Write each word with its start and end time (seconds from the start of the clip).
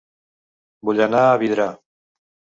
Vull 0.89 1.03
anar 1.09 1.21
a 1.27 1.37
Vidrà 1.45 1.69